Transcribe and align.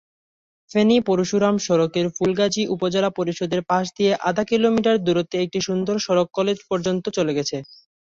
ফেনী-পরশুরাম 0.71 1.55
সড়কের 1.59 2.07
ফুলগাজী 2.15 2.63
উপজেলা 2.75 3.09
পরিষদের 3.17 3.61
পাশ 3.69 3.85
দিয়ে 3.97 4.11
আধা 4.29 4.43
কিলোমিটার 4.49 4.95
দূরত্বে 5.05 5.37
একটি 5.41 5.59
সুন্দর 5.67 5.95
সড়ক 5.99 6.27
কলেজ 6.37 6.57
পর্যন্ত 6.69 7.05
চলে 7.17 7.31
গেছে। 7.37 7.57